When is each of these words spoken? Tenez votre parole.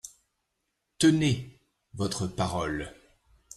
Tenez 0.97 1.61
votre 1.93 2.25
parole. 2.25 2.91